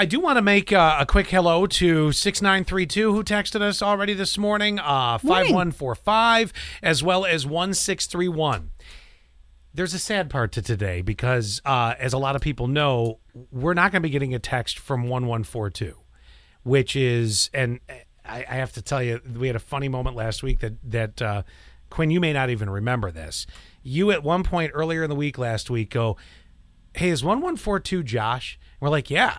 I 0.00 0.06
do 0.06 0.18
want 0.18 0.38
to 0.38 0.42
make 0.42 0.72
uh, 0.72 0.96
a 0.98 1.04
quick 1.04 1.26
hello 1.26 1.66
to 1.66 2.10
6932 2.10 3.12
who 3.12 3.22
texted 3.22 3.60
us 3.60 3.82
already 3.82 4.14
this 4.14 4.38
morning, 4.38 4.78
uh, 4.78 5.18
5145, 5.18 6.54
as 6.82 7.02
well 7.02 7.26
as 7.26 7.44
1631. 7.44 8.70
There's 9.74 9.92
a 9.92 9.98
sad 9.98 10.30
part 10.30 10.52
to 10.52 10.62
today 10.62 11.02
because, 11.02 11.60
uh, 11.66 11.96
as 11.98 12.14
a 12.14 12.18
lot 12.18 12.34
of 12.34 12.40
people 12.40 12.66
know, 12.66 13.18
we're 13.52 13.74
not 13.74 13.92
going 13.92 14.00
to 14.00 14.06
be 14.06 14.08
getting 14.08 14.34
a 14.34 14.38
text 14.38 14.78
from 14.78 15.02
1142, 15.02 15.94
which 16.62 16.96
is, 16.96 17.50
and 17.52 17.80
I, 18.24 18.46
I 18.48 18.54
have 18.54 18.72
to 18.72 18.82
tell 18.82 19.02
you, 19.02 19.20
we 19.36 19.48
had 19.48 19.56
a 19.56 19.58
funny 19.58 19.90
moment 19.90 20.16
last 20.16 20.42
week 20.42 20.60
that, 20.60 20.76
that 20.90 21.20
uh, 21.20 21.42
Quinn, 21.90 22.10
you 22.10 22.20
may 22.20 22.32
not 22.32 22.48
even 22.48 22.70
remember 22.70 23.10
this. 23.10 23.46
You, 23.82 24.12
at 24.12 24.22
one 24.22 24.44
point 24.44 24.70
earlier 24.72 25.02
in 25.02 25.10
the 25.10 25.16
week 25.16 25.36
last 25.36 25.68
week, 25.68 25.90
go, 25.90 26.16
Hey, 26.94 27.10
is 27.10 27.22
1142 27.22 28.02
Josh? 28.02 28.58
we're 28.80 28.88
like, 28.88 29.10
Yeah. 29.10 29.36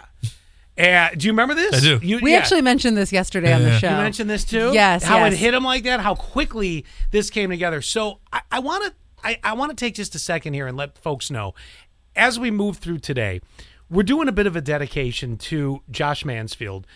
And 0.78 1.20
do 1.20 1.28
you 1.28 1.34
remember 1.34 1.54
this? 1.54 1.76
I 1.76 1.80
do. 1.80 2.00
You, 2.02 2.20
We 2.22 2.32
yeah. 2.32 2.38
actually 2.38 2.62
mentioned 2.62 2.96
this 2.98 3.12
yesterday 3.12 3.54
on 3.54 3.62
the 3.64 3.70
Yeah. 3.70 3.78
show. 3.80 3.90
You 3.90 3.98
mentioned 3.98 4.30
this 4.30 4.44
too. 4.46 4.72
Yes, 4.74 5.04
How 5.04 5.18
yes. 5.18 5.34
it 5.34 5.38
hit 5.38 5.54
him 5.54 5.64
like 5.64 5.84
that. 5.84 6.00
How 6.00 6.16
quickly 6.16 6.86
this 7.12 7.30
came 7.30 7.50
together. 7.50 7.82
So 7.82 8.20
I, 8.32 8.42
I 8.52 8.60
want 8.60 8.86
to. 8.86 8.94
I, 9.24 9.38
I 9.44 9.54
want 9.54 9.70
to 9.70 9.76
take 9.76 9.94
just 9.94 10.16
a 10.16 10.20
second 10.20 10.54
here 10.56 10.66
and 10.66 10.76
let 10.76 10.98
folks 10.98 11.30
know, 11.30 11.54
as 12.16 12.40
we 12.40 12.50
move 12.50 12.78
through 12.78 12.98
today, 13.00 13.40
we're 13.88 14.02
doing 14.02 14.28
a 14.28 14.32
bit 14.32 14.48
of 14.48 14.56
a 14.56 14.62
dedication 14.62 15.38
to 15.38 15.84
Josh 15.92 16.26
Mansfield. 16.26 16.88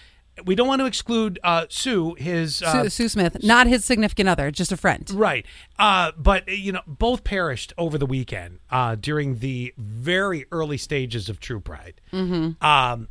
We 0.44 0.56
don't 0.56 0.68
want 0.68 0.80
to 0.82 0.86
exclude 0.86 1.40
uh, 1.44 1.68
Sue, 1.70 2.16
his 2.16 2.62
uh, 2.64 2.84
Sue, 2.84 2.90
Sue 2.90 3.10
Smith, 3.10 3.44
not 3.44 3.68
his 3.68 3.86
significant 3.86 4.28
other, 4.28 4.50
just 4.50 4.72
a 4.72 4.78
friend. 4.78 5.10
Right. 5.14 5.46
Uh, 5.78 6.14
but, 6.18 6.48
you 6.50 6.72
know, 6.72 6.82
both 6.88 7.24
perished 7.24 7.72
over 7.78 7.98
the 7.98 8.06
weekend 8.08 8.60
uh, 8.72 8.96
during 8.96 9.38
the 9.38 9.74
very 9.78 10.46
early 10.52 10.78
stages 10.78 11.30
of 11.30 11.40
True 11.40 11.60
Pride. 11.62 12.02
Mm-hmm. 12.12 12.66
Um, 12.66 13.08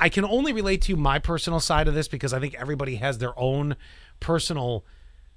I, 0.00 0.08
can 0.08 0.24
only 0.24 0.52
relate 0.52 0.82
to 0.82 0.96
my 0.96 1.18
personal 1.18 1.60
side 1.60 1.88
of 1.88 1.94
this 1.94 2.08
because 2.08 2.32
I 2.32 2.40
think 2.40 2.54
everybody 2.54 2.96
has 2.96 3.18
their 3.18 3.38
own 3.38 3.76
personal 4.20 4.84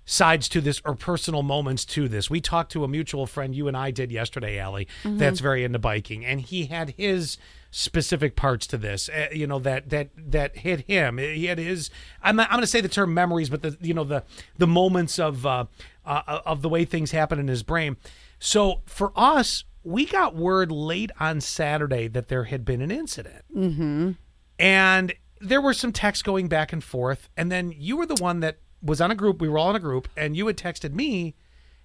sides 0.05 0.47
to 0.47 0.61
this 0.61 0.81
or 0.85 0.95
personal 0.95 1.43
moments 1.43 1.83
to 1.85 2.07
this. 2.07 2.29
We 2.29 2.41
talked 2.41 2.71
to 2.71 2.83
a 2.83 2.87
mutual 2.87 3.27
friend 3.27 3.53
you 3.53 3.67
and 3.67 3.75
I 3.75 3.91
did 3.91 4.11
yesterday, 4.11 4.57
Allie, 4.57 4.87
that's 5.03 5.41
very 5.41 5.63
into 5.63 5.79
biking, 5.79 6.25
and 6.25 6.41
he 6.41 6.65
had 6.65 6.91
his 6.91 7.37
specific 7.69 8.35
parts 8.37 8.65
to 8.65 8.77
this 8.77 9.09
uh, 9.09 9.27
you 9.33 9.45
know 9.45 9.59
that 9.59 9.89
that 9.89 10.09
that 10.15 10.57
hit 10.57 10.81
him. 10.81 11.17
He 11.17 11.45
had 11.45 11.57
his 11.57 11.89
i'm, 12.23 12.37
not, 12.37 12.47
I'm 12.49 12.55
going 12.55 12.61
to 12.61 12.67
say 12.67 12.80
the 12.80 12.87
term 12.87 13.13
memories 13.13 13.49
but 13.49 13.61
the 13.61 13.77
you 13.81 13.93
know 13.93 14.05
the 14.05 14.23
the 14.57 14.65
moments 14.65 15.19
of 15.19 15.45
uh, 15.45 15.65
uh 16.05 16.39
of 16.45 16.61
the 16.61 16.69
way 16.69 16.85
things 16.85 17.11
happen 17.11 17.39
in 17.39 17.47
his 17.49 17.63
brain. 17.63 17.97
So 18.39 18.81
for 18.85 19.11
us 19.15 19.65
we 19.88 20.05
got 20.05 20.35
word 20.35 20.71
late 20.71 21.11
on 21.19 21.39
saturday 21.39 22.07
that 22.09 22.27
there 22.27 22.45
had 22.45 22.66
been 22.66 22.81
an 22.81 22.91
incident. 22.91 23.45
Mm-hmm. 23.55 24.11
And 24.59 25.13
there 25.39 25.61
were 25.61 25.73
some 25.73 25.93
texts 25.93 26.23
going 26.23 26.47
back 26.47 26.73
and 26.73 26.83
forth. 26.83 27.30
And 27.38 27.52
then 27.52 27.73
you 27.75 27.95
were 27.95 28.05
the 28.05 28.15
one 28.15 28.41
that 28.41 28.58
was 28.81 28.99
on 28.99 29.11
a 29.11 29.15
group. 29.15 29.39
We 29.39 29.47
were 29.47 29.58
all 29.58 29.69
in 29.69 29.75
a 29.75 29.80
group. 29.80 30.09
And 30.17 30.35
you 30.35 30.47
had 30.47 30.58
texted 30.58 30.93
me 30.93 31.35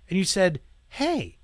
and 0.08 0.19
you 0.19 0.25
said 0.25 0.61
hey 0.89 1.39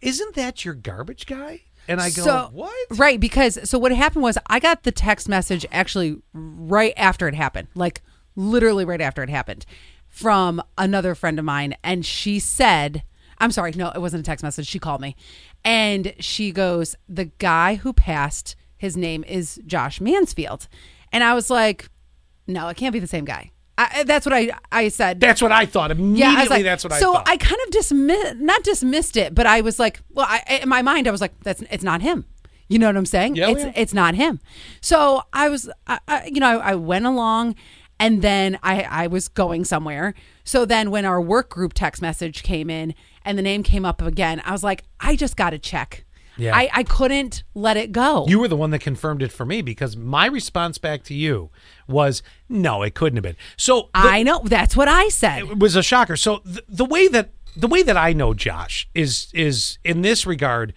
isn't 0.00 0.34
that 0.34 0.64
your 0.64 0.74
garbage 0.74 1.26
guy? 1.26 1.60
And 1.88 2.00
i 2.00 2.08
go 2.08 2.22
so, 2.22 2.48
what? 2.52 2.72
Right, 2.90 3.18
because 3.18 3.68
so 3.68 3.78
what 3.78 3.92
happened 3.92 4.22
was 4.22 4.38
I 4.46 4.60
got 4.60 4.84
the 4.84 4.92
text 4.92 5.28
message 5.28 5.66
actually 5.72 6.16
right 6.32 6.94
after 6.96 7.26
it 7.26 7.34
happened, 7.34 7.68
like 7.74 8.00
literally 8.36 8.84
right 8.84 9.00
after 9.00 9.22
it 9.22 9.28
happened, 9.28 9.66
from 10.08 10.62
another 10.78 11.14
friend 11.14 11.38
of 11.38 11.44
mine, 11.44 11.74
and 11.82 12.06
she 12.06 12.38
said, 12.38 13.02
"I'm 13.40 13.50
sorry, 13.50 13.72
no, 13.72 13.90
it 13.90 14.00
wasn't 14.00 14.20
a 14.20 14.24
text 14.24 14.42
message. 14.42 14.66
She 14.66 14.78
called 14.78 15.00
me, 15.00 15.16
and 15.64 16.14
she 16.20 16.52
goes, 16.52 16.96
the 17.08 17.26
guy 17.38 17.76
who 17.76 17.92
passed, 17.92 18.56
his 18.76 18.96
name 18.96 19.24
is 19.24 19.60
Josh 19.66 20.00
Mansfield," 20.00 20.68
and 21.12 21.24
I 21.24 21.34
was 21.34 21.50
like, 21.50 21.88
"No, 22.46 22.68
it 22.68 22.76
can't 22.76 22.92
be 22.92 23.00
the 23.00 23.06
same 23.06 23.24
guy." 23.24 23.50
I, 23.78 24.04
that's 24.04 24.26
what 24.26 24.34
I 24.34 24.50
I 24.70 24.88
said. 24.88 25.20
that's 25.20 25.40
what 25.40 25.52
i 25.52 25.64
thought 25.64 25.90
immediately 25.90 26.20
Yeah, 26.20 26.34
I 26.36 26.42
was 26.42 26.50
like, 26.50 26.64
that's 26.64 26.84
what 26.84 26.92
i 26.92 27.00
so 27.00 27.14
thought 27.14 27.26
So 27.26 27.32
I 27.32 27.36
kind 27.38 27.60
of 27.66 27.70
dismissed, 27.70 28.36
not 28.36 28.62
dismissed 28.62 29.16
it, 29.16 29.34
but 29.34 29.46
I 29.46 29.62
was 29.62 29.78
like, 29.78 30.00
well, 30.10 30.26
I, 30.28 30.60
in 30.62 30.68
my 30.68 30.82
mind, 30.82 31.08
I 31.08 31.10
was 31.10 31.22
like, 31.22 31.32
that's 31.40 31.62
it's 31.62 31.82
not 31.82 32.02
him. 32.02 32.26
You 32.68 32.78
know 32.78 32.86
what 32.86 32.96
I'm 32.96 33.06
saying? 33.06 33.36
Yeah, 33.36 33.48
it's 33.50 33.64
yeah. 33.64 33.72
it's 33.74 33.94
not 33.94 34.14
him. 34.14 34.38
So 34.80 35.22
I 35.32 35.48
was, 35.48 35.70
I, 35.86 35.98
I, 36.06 36.26
you 36.26 36.40
know, 36.40 36.60
I, 36.60 36.72
I 36.72 36.74
went 36.74 37.06
along, 37.06 37.56
and 38.00 38.22
then 38.22 38.58
I 38.62 38.82
I 38.82 39.06
was 39.06 39.28
going 39.28 39.64
somewhere. 39.64 40.14
So 40.44 40.64
then 40.64 40.90
when 40.90 41.04
our 41.04 41.20
work 41.20 41.50
group 41.50 41.72
text 41.74 42.02
message 42.02 42.42
came 42.42 42.68
in 42.70 42.94
and 43.24 43.38
the 43.38 43.42
name 43.42 43.62
came 43.62 43.84
up 43.84 44.02
again, 44.02 44.42
I 44.44 44.50
was 44.52 44.64
like, 44.64 44.82
I 44.98 45.14
just 45.14 45.36
got 45.36 45.50
to 45.50 45.58
check. 45.58 46.04
Yeah. 46.36 46.56
I 46.56 46.70
I 46.72 46.82
couldn't 46.84 47.44
let 47.54 47.76
it 47.76 47.92
go. 47.92 48.24
You 48.26 48.38
were 48.40 48.48
the 48.48 48.56
one 48.56 48.70
that 48.70 48.78
confirmed 48.80 49.22
it 49.22 49.30
for 49.30 49.44
me 49.44 49.60
because 49.62 49.96
my 49.96 50.26
response 50.26 50.78
back 50.78 51.02
to 51.04 51.14
you 51.14 51.50
was 51.86 52.22
no, 52.48 52.82
it 52.82 52.94
couldn't 52.94 53.18
have 53.18 53.22
been. 53.24 53.36
So 53.56 53.82
the- 53.92 54.00
I 54.00 54.22
know 54.22 54.40
that's 54.44 54.74
what 54.74 54.88
I 54.88 55.08
said. 55.08 55.42
it 55.42 55.58
was 55.58 55.76
a 55.76 55.82
shocker. 55.82 56.16
So 56.16 56.40
the, 56.44 56.64
the 56.68 56.84
way 56.86 57.08
that 57.08 57.30
the 57.56 57.68
way 57.68 57.82
that 57.82 57.96
I 57.96 58.12
know 58.14 58.32
Josh 58.32 58.88
is 58.94 59.28
is 59.34 59.78
in 59.84 60.00
this 60.02 60.24
regard, 60.26 60.72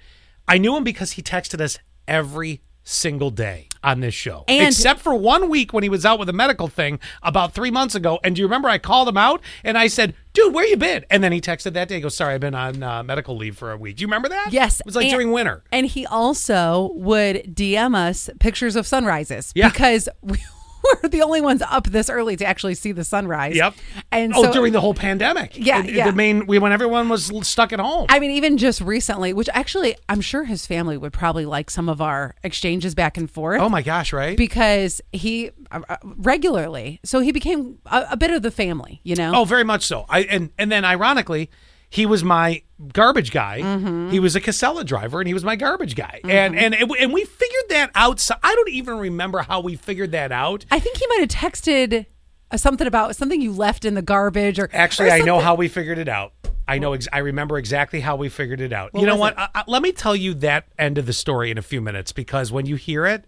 I 0.47 0.57
knew 0.57 0.75
him 0.75 0.83
because 0.83 1.13
he 1.13 1.21
texted 1.21 1.61
us 1.61 1.79
every 2.07 2.61
single 2.83 3.29
day 3.31 3.67
on 3.83 3.99
this 3.99 4.13
show, 4.13 4.45
And- 4.47 4.67
except 4.67 5.01
for 5.01 5.13
one 5.13 5.49
week 5.49 5.73
when 5.73 5.83
he 5.83 5.89
was 5.89 6.05
out 6.05 6.17
with 6.19 6.29
a 6.29 6.33
medical 6.33 6.67
thing 6.67 6.99
about 7.21 7.53
three 7.53 7.71
months 7.71 7.95
ago. 7.95 8.19
And 8.23 8.35
do 8.35 8.41
you 8.41 8.45
remember 8.45 8.69
I 8.69 8.77
called 8.77 9.07
him 9.09 9.17
out 9.17 9.41
and 9.63 9.77
I 9.77 9.87
said, 9.87 10.13
"Dude, 10.33 10.53
where 10.53 10.65
you 10.65 10.77
been?" 10.77 11.05
And 11.09 11.21
then 11.23 11.31
he 11.33 11.41
texted 11.41 11.73
that 11.73 11.87
day. 11.89 11.95
He 11.95 12.01
goes, 12.01 12.15
"Sorry, 12.15 12.33
I've 12.33 12.39
been 12.41 12.55
on 12.55 12.81
uh, 12.81 13.03
medical 13.03 13.35
leave 13.35 13.57
for 13.57 13.71
a 13.71 13.77
week." 13.77 13.97
Do 13.97 14.01
you 14.01 14.07
remember 14.07 14.29
that? 14.29 14.49
Yes, 14.51 14.79
it 14.79 14.85
was 14.85 14.95
like 14.95 15.05
and- 15.05 15.11
during 15.13 15.31
winter. 15.31 15.63
And 15.71 15.85
he 15.85 16.05
also 16.05 16.91
would 16.95 17.55
DM 17.55 17.95
us 17.95 18.29
pictures 18.39 18.75
of 18.75 18.87
sunrises 18.87 19.51
Yeah. 19.55 19.69
because 19.69 20.07
we 20.21 20.37
were 21.03 21.09
the 21.09 21.21
only 21.21 21.41
ones 21.41 21.61
up 21.61 21.87
this 21.87 22.09
early 22.09 22.35
to 22.37 22.45
actually 22.45 22.75
see 22.75 22.91
the 22.91 23.03
sunrise. 23.03 23.55
Yep. 23.55 23.75
And 24.11 24.33
oh, 24.35 24.43
so, 24.43 24.53
during 24.53 24.73
the 24.73 24.81
whole 24.81 24.93
pandemic. 24.93 25.57
Yeah, 25.57 25.83
It- 25.83 25.93
yeah. 25.93 26.05
The 26.05 26.13
main 26.13 26.45
we 26.47 26.59
when 26.59 26.71
everyone 26.71 27.09
was 27.09 27.31
stuck 27.47 27.73
at 27.73 27.79
home. 27.79 28.07
I 28.09 28.19
mean, 28.19 28.31
even 28.31 28.57
just 28.57 28.81
recently, 28.81 29.33
which 29.33 29.49
actually 29.53 29.95
I'm 30.09 30.21
sure 30.21 30.43
his 30.45 30.65
family 30.65 30.97
would 30.97 31.13
probably 31.13 31.45
like 31.45 31.69
some 31.69 31.89
of 31.89 32.01
our 32.01 32.35
exchanges 32.43 32.95
back 32.95 33.17
and 33.17 33.29
forth. 33.29 33.61
oh 33.61 33.69
my 33.69 33.81
gosh! 33.81 34.13
Right. 34.13 34.37
Because 34.37 35.01
he 35.11 35.51
uh, 35.71 35.81
uh, 35.89 35.97
regularly, 36.03 36.99
so 37.03 37.19
he 37.19 37.31
became 37.31 37.79
a, 37.85 38.07
a 38.11 38.17
bit 38.17 38.31
of 38.31 38.41
the 38.41 38.51
family, 38.51 38.99
you 39.03 39.15
know. 39.15 39.31
Oh, 39.35 39.45
very 39.45 39.63
much 39.63 39.85
so. 39.85 40.05
I 40.09 40.21
and 40.23 40.51
and 40.57 40.71
then 40.71 40.83
ironically, 40.85 41.49
he 41.93 42.07
was 42.07 42.23
my 42.23 42.63
garbage 42.91 43.29
guy. 43.29 43.61
Mm-hmm. 43.61 44.09
He 44.09 44.19
was 44.19 44.35
a 44.35 44.41
Casella 44.41 44.83
driver, 44.83 45.21
and 45.21 45.27
he 45.27 45.33
was 45.35 45.43
my 45.43 45.55
garbage 45.55 45.95
guy. 45.95 46.21
And 46.23 46.57
and 46.57 46.73
and 46.73 46.91
and 46.99 47.13
we 47.13 47.23
figured 47.23 47.65
that 47.69 47.91
out. 47.93 48.19
So 48.19 48.33
I 48.41 48.55
don't 48.55 48.69
even 48.69 48.97
remember 48.97 49.39
how 49.43 49.59
we 49.59 49.75
figured 49.75 50.11
that 50.13 50.31
out. 50.31 50.65
I 50.71 50.79
think 50.79 50.97
he 50.97 51.05
might 51.05 51.19
have 51.19 51.29
texted 51.29 52.07
uh, 52.49 52.57
something 52.57 52.87
about 52.87 53.15
something 53.15 53.39
you 53.39 53.51
left 53.51 53.85
in 53.85 53.93
the 53.93 54.01
garbage, 54.01 54.57
or 54.57 54.71
Actually, 54.73 55.09
or 55.09 55.13
I 55.13 55.19
know 55.19 55.39
how 55.39 55.53
we 55.53 55.67
figured 55.67 55.99
it 55.99 56.07
out. 56.09 56.33
I 56.67 56.79
know. 56.79 56.93
Ex- 56.93 57.07
I 57.13 57.19
remember 57.19 57.59
exactly 57.59 57.99
how 57.99 58.15
we 58.15 58.27
figured 58.27 58.59
it 58.59 58.73
out. 58.73 58.89
you 58.95 59.05
know 59.05 59.15
what? 59.17 59.37
I, 59.37 59.49
I- 59.53 59.63
let 59.67 59.83
me 59.83 59.91
tell 59.91 60.15
you 60.15 60.33
that 60.35 60.65
end 60.79 60.97
of 60.97 61.05
the 61.05 61.13
story 61.13 61.51
in 61.51 61.59
a 61.59 61.61
few 61.61 61.79
minutes 61.79 62.11
because 62.11 62.51
when 62.51 62.65
you 62.65 62.75
hear 62.75 63.05
it, 63.05 63.25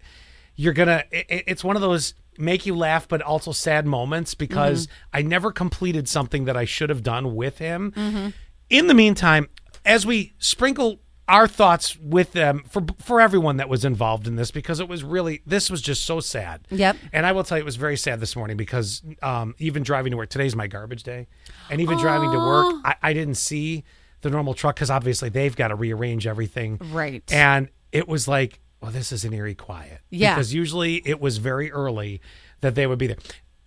you're 0.56 0.72
gonna. 0.72 1.04
It- 1.12 1.44
it's 1.46 1.62
one 1.62 1.76
of 1.76 1.82
those 1.82 2.14
make 2.38 2.66
you 2.66 2.76
laugh 2.76 3.06
but 3.08 3.22
also 3.22 3.52
sad 3.52 3.86
moments 3.86 4.34
because 4.34 4.86
Mm-hmm. 4.88 5.16
I 5.18 5.22
never 5.22 5.52
completed 5.52 6.08
something 6.08 6.46
that 6.46 6.56
I 6.56 6.64
should 6.66 6.90
have 6.90 7.02
done 7.04 7.34
with 7.36 7.58
him. 7.58 7.92
Mm-hmm. 7.92 8.28
In 8.70 8.86
the 8.86 8.94
meantime, 8.94 9.48
as 9.84 10.04
we 10.04 10.34
sprinkle 10.38 11.00
our 11.28 11.48
thoughts 11.48 11.96
with 11.98 12.32
them 12.32 12.62
for 12.68 12.84
for 13.00 13.20
everyone 13.20 13.56
that 13.56 13.68
was 13.68 13.84
involved 13.84 14.28
in 14.28 14.36
this 14.36 14.50
because 14.50 14.78
it 14.78 14.88
was 14.88 15.02
really 15.02 15.42
this 15.44 15.70
was 15.70 15.82
just 15.82 16.04
so 16.04 16.20
sad. 16.20 16.66
Yep. 16.70 16.96
And 17.12 17.26
I 17.26 17.32
will 17.32 17.44
tell 17.44 17.58
you, 17.58 17.62
it 17.62 17.64
was 17.64 17.76
very 17.76 17.96
sad 17.96 18.20
this 18.20 18.36
morning 18.36 18.56
because 18.56 19.02
um, 19.22 19.54
even 19.58 19.82
driving 19.82 20.12
to 20.12 20.16
work, 20.16 20.28
today's 20.28 20.54
my 20.54 20.66
garbage 20.66 21.02
day. 21.02 21.26
And 21.68 21.80
even 21.80 21.98
driving 21.98 22.30
to 22.30 22.38
work, 22.38 22.76
I, 22.84 22.94
I 23.02 23.12
didn't 23.12 23.36
see 23.36 23.84
the 24.20 24.30
normal 24.30 24.54
truck 24.54 24.76
because 24.76 24.90
obviously 24.90 25.28
they've 25.28 25.54
got 25.54 25.68
to 25.68 25.74
rearrange 25.74 26.26
everything. 26.26 26.78
Right. 26.92 27.24
And 27.32 27.68
it 27.92 28.06
was 28.06 28.28
like, 28.28 28.60
well, 28.80 28.92
this 28.92 29.10
is 29.10 29.24
an 29.24 29.32
eerie 29.32 29.54
quiet. 29.54 30.00
Yeah. 30.10 30.34
Because 30.34 30.54
usually 30.54 31.02
it 31.04 31.20
was 31.20 31.38
very 31.38 31.72
early 31.72 32.20
that 32.60 32.74
they 32.76 32.86
would 32.86 32.98
be 32.98 33.08
there. 33.08 33.18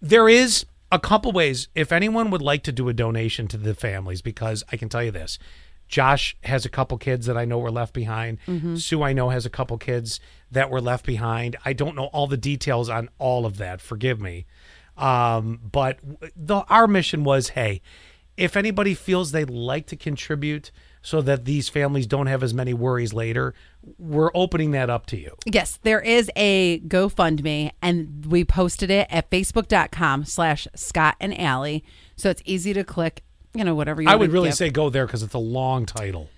There 0.02 0.30
is 0.30 0.66
a 0.92 1.00
couple 1.00 1.32
ways 1.32 1.68
if 1.76 1.92
anyone 1.92 2.30
would 2.32 2.42
like 2.42 2.64
to 2.64 2.72
do 2.72 2.90
a 2.90 2.94
donation 2.94 3.48
to 3.50 3.58
the 3.58 3.74
families, 3.76 4.22
because 4.22 4.64
I 4.72 4.78
can 4.78 4.90
tell 4.90 5.04
you 5.04 5.12
this. 5.12 5.40
Josh 5.88 6.38
has 6.44 6.66
a 6.66 6.70
couple 6.70 6.98
kids 7.00 7.26
that 7.26 7.36
I 7.36 7.46
know 7.46 7.58
were 7.58 7.72
left 7.72 7.94
behind. 7.94 8.38
Sue, 8.78 9.02
I 9.02 9.12
know, 9.12 9.30
has 9.30 9.46
a 9.48 9.50
couple 9.50 9.76
kids 9.80 10.20
that 10.52 10.70
were 10.70 10.82
left 10.82 11.06
behind. 11.06 11.56
I 11.66 11.74
don't 11.74 11.96
know 11.96 12.06
all 12.14 12.28
the 12.28 12.38
details 12.38 12.90
on 12.90 13.10
all 13.18 13.46
of 13.46 13.58
that. 13.58 13.82
Forgive 13.82 14.22
me. 14.22 14.46
Um, 14.98 15.60
but 15.72 15.98
the, 16.36 16.58
our 16.70 16.86
mission 16.88 17.24
was 17.24 17.50
hey, 17.50 17.82
if 18.40 18.56
anybody 18.56 18.94
feels 18.94 19.32
they'd 19.32 19.50
like 19.50 19.86
to 19.88 19.96
contribute 19.96 20.72
so 21.02 21.22
that 21.22 21.46
these 21.46 21.70
families 21.70 22.08
don't 22.08 22.28
have 22.28 22.42
as 22.42 22.54
many 22.54 22.74
worries 22.74 23.14
later, 23.14 23.54
we're 23.98 24.32
opening 24.34 24.72
that 24.72 24.90
up 24.90 25.06
to 25.08 25.18
you. 25.18 25.36
Yes, 25.46 25.78
there 25.84 26.02
is 26.02 26.32
a 26.36 26.80
GoFundMe, 26.82 27.72
and 27.82 28.26
we 28.26 28.44
posted 28.44 28.90
it 28.90 29.08
at 29.10 29.30
facebook.com 29.30 30.26
slash 30.26 30.68
Scott 30.76 31.16
and 31.20 31.40
Allie. 31.40 31.84
So 32.16 32.30
it's 32.30 32.42
easy 32.46 32.74
to 32.74 32.84
click, 32.84 33.24
you 33.54 33.64
know, 33.64 33.76
whatever 33.76 34.02
you 34.02 34.10
I 34.10 34.16
would 34.16 34.32
really 34.32 34.50
give. 34.50 34.56
say 34.58 34.70
go 34.70 34.90
there 34.90 35.06
because 35.06 35.24
it's 35.24 35.34
a 35.34 35.40
long 35.40 35.86
title. 35.86 36.30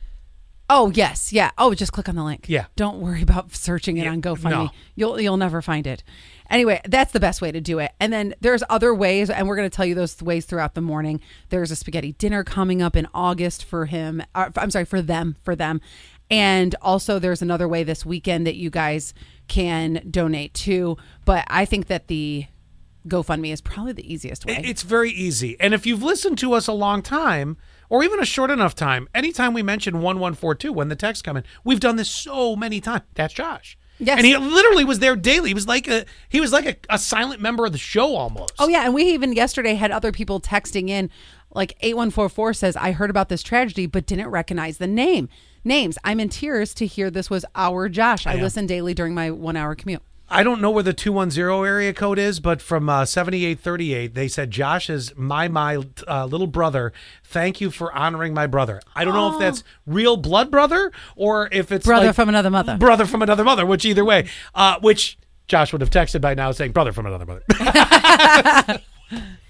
Oh 0.73 0.89
yes, 0.89 1.33
yeah. 1.33 1.51
Oh, 1.57 1.73
just 1.73 1.91
click 1.91 2.07
on 2.07 2.15
the 2.15 2.23
link. 2.23 2.45
Yeah. 2.47 2.67
Don't 2.77 3.01
worry 3.01 3.21
about 3.21 3.53
searching 3.53 3.97
it 3.97 4.07
on 4.07 4.21
GoFundMe. 4.21 4.49
no. 4.51 4.69
You'll 4.95 5.19
you'll 5.19 5.35
never 5.35 5.61
find 5.61 5.85
it. 5.85 6.01
Anyway, 6.49 6.79
that's 6.85 7.11
the 7.11 7.19
best 7.19 7.41
way 7.41 7.51
to 7.51 7.59
do 7.59 7.79
it. 7.79 7.91
And 7.99 8.13
then 8.13 8.35
there's 8.39 8.63
other 8.69 8.95
ways, 8.95 9.29
and 9.29 9.49
we're 9.49 9.57
going 9.57 9.69
to 9.69 9.75
tell 9.75 9.85
you 9.85 9.95
those 9.95 10.21
ways 10.21 10.45
throughout 10.45 10.73
the 10.73 10.81
morning. 10.81 11.19
There's 11.49 11.71
a 11.71 11.75
spaghetti 11.75 12.13
dinner 12.13 12.45
coming 12.45 12.81
up 12.81 12.95
in 12.95 13.05
August 13.13 13.65
for 13.65 13.87
him. 13.87 14.23
Uh, 14.33 14.49
I'm 14.55 14.71
sorry, 14.71 14.85
for 14.85 15.01
them, 15.01 15.35
for 15.43 15.57
them. 15.57 15.81
And 16.29 16.73
also, 16.81 17.19
there's 17.19 17.41
another 17.41 17.67
way 17.67 17.83
this 17.83 18.05
weekend 18.05 18.47
that 18.47 18.55
you 18.55 18.69
guys 18.69 19.13
can 19.49 20.01
donate 20.09 20.53
to. 20.53 20.95
But 21.25 21.43
I 21.49 21.65
think 21.65 21.87
that 21.87 22.07
the 22.07 22.45
GoFundMe 23.07 23.51
is 23.51 23.61
probably 23.61 23.93
the 23.93 24.13
easiest 24.13 24.45
way. 24.45 24.61
It's 24.63 24.83
very 24.83 25.11
easy. 25.11 25.57
And 25.59 25.73
if 25.73 25.85
you've 25.85 26.03
listened 26.03 26.37
to 26.39 26.53
us 26.53 26.67
a 26.67 26.73
long 26.73 27.01
time, 27.01 27.57
or 27.89 28.03
even 28.03 28.19
a 28.19 28.25
short 28.25 28.51
enough 28.51 28.75
time, 28.75 29.07
anytime 29.13 29.53
we 29.53 29.63
mention 29.63 29.95
1142 29.95 30.71
when 30.71 30.89
the 30.89 30.95
text 30.95 31.23
come 31.23 31.37
in, 31.37 31.43
we've 31.63 31.79
done 31.79 31.95
this 31.95 32.09
so 32.09 32.55
many 32.55 32.79
times. 32.79 33.03
That's 33.15 33.33
Josh. 33.33 33.77
Yes. 33.99 34.17
And 34.17 34.25
he 34.25 34.35
literally 34.35 34.83
was 34.83 34.99
there 34.99 35.15
daily. 35.15 35.49
He 35.49 35.53
was 35.53 35.67
like 35.67 35.87
a 35.87 36.05
he 36.27 36.39
was 36.39 36.51
like 36.51 36.65
a, 36.65 36.75
a 36.89 36.97
silent 36.97 37.39
member 37.39 37.65
of 37.65 37.71
the 37.71 37.77
show 37.77 38.15
almost. 38.15 38.53
Oh 38.57 38.67
yeah, 38.67 38.85
and 38.85 38.95
we 38.95 39.03
even 39.03 39.33
yesterday 39.33 39.75
had 39.75 39.91
other 39.91 40.11
people 40.11 40.41
texting 40.41 40.89
in 40.89 41.11
like 41.53 41.73
8144 41.81 42.53
says 42.53 42.75
I 42.75 42.93
heard 42.93 43.11
about 43.11 43.29
this 43.29 43.43
tragedy 43.43 43.85
but 43.85 44.07
didn't 44.07 44.29
recognize 44.29 44.79
the 44.79 44.87
name. 44.87 45.29
Names. 45.63 45.99
I'm 46.03 46.19
in 46.19 46.29
tears 46.29 46.73
to 46.75 46.87
hear 46.87 47.11
this 47.11 47.29
was 47.29 47.45
our 47.53 47.87
Josh. 47.89 48.25
I 48.25 48.35
listen 48.35 48.65
daily 48.65 48.95
during 48.95 49.13
my 49.13 49.29
1-hour 49.29 49.75
commute. 49.75 50.01
I 50.31 50.43
don't 50.43 50.61
know 50.61 50.71
where 50.71 50.81
the 50.81 50.93
210 50.93 51.43
area 51.43 51.93
code 51.93 52.17
is, 52.17 52.39
but 52.39 52.61
from 52.61 52.87
uh, 52.87 53.03
7838, 53.03 54.15
they 54.15 54.29
said, 54.29 54.49
Josh 54.49 54.89
is 54.89 55.13
my, 55.17 55.49
my 55.49 55.83
uh, 56.07 56.25
little 56.25 56.47
brother. 56.47 56.93
Thank 57.25 57.59
you 57.59 57.69
for 57.69 57.93
honoring 57.93 58.33
my 58.33 58.47
brother. 58.47 58.81
I 58.95 59.03
don't 59.03 59.13
know 59.13 59.33
if 59.33 59.39
that's 59.39 59.63
real 59.85 60.15
blood 60.15 60.49
brother 60.49 60.93
or 61.17 61.49
if 61.51 61.71
it's 61.71 61.85
Brother 61.85 62.07
like 62.07 62.15
from 62.15 62.29
another 62.29 62.49
mother. 62.49 62.77
Brother 62.77 63.05
from 63.05 63.21
another 63.21 63.43
mother, 63.43 63.65
which 63.65 63.83
either 63.83 64.05
way, 64.05 64.29
uh, 64.55 64.79
which 64.79 65.17
Josh 65.49 65.73
would 65.73 65.81
have 65.81 65.89
texted 65.89 66.21
by 66.21 66.33
now 66.33 66.53
saying, 66.53 66.71
brother 66.71 66.93
from 66.93 67.07
another 67.07 67.25
mother. 67.25 67.43